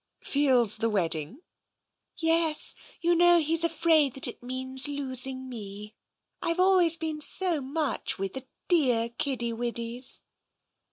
[0.33, 1.41] "Feels the wedding?
[2.17, 5.93] ""Yes, you know, he's afraid that it means losing me.
[6.41, 10.21] Fve always been so much with the dear kiddie widdies."